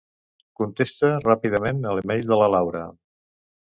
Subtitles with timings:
[0.61, 2.87] Contesta ràpidament el mail de la Laura.